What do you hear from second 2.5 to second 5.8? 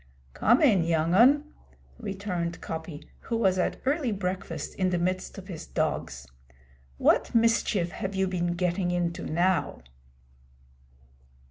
Coppy, who was at early breakfast in the midst of his